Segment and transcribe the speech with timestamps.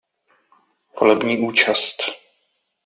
[0.99, 1.97] Volební účast.